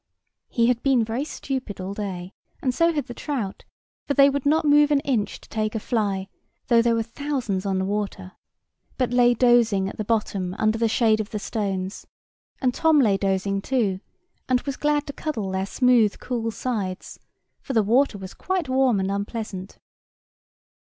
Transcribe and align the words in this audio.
He 0.49 0.65
had 0.65 0.81
been 0.81 1.05
very 1.05 1.23
stupid 1.23 1.79
all 1.79 1.93
day, 1.93 2.33
and 2.59 2.73
so 2.73 2.91
had 2.91 3.05
the 3.05 3.13
trout; 3.13 3.65
for 4.07 4.15
they 4.15 4.31
would 4.31 4.47
not 4.47 4.65
move 4.65 4.89
an 4.89 4.99
inch 5.01 5.39
to 5.41 5.47
take 5.47 5.75
a 5.75 5.79
fly, 5.79 6.27
though 6.69 6.81
there 6.81 6.95
were 6.95 7.03
thousands 7.03 7.67
on 7.67 7.77
the 7.77 7.85
water, 7.85 8.31
but 8.97 9.11
lay 9.13 9.35
dozing 9.35 9.87
at 9.87 9.97
the 9.97 10.03
bottom 10.03 10.55
under 10.57 10.79
the 10.79 10.87
shade 10.87 11.19
of 11.19 11.29
the 11.29 11.37
stones; 11.37 12.07
and 12.59 12.73
Tom 12.73 12.99
lay 12.99 13.15
dozing 13.15 13.61
too, 13.61 13.99
and 14.49 14.59
was 14.61 14.75
glad 14.75 15.05
to 15.05 15.13
cuddle 15.13 15.51
their 15.51 15.67
smooth 15.67 16.17
cool 16.19 16.49
sides, 16.49 17.19
for 17.61 17.73
the 17.73 17.83
water 17.83 18.17
was 18.17 18.33
quite 18.33 18.67
warm 18.67 18.99
and 18.99 19.11
unpleasant. 19.11 19.77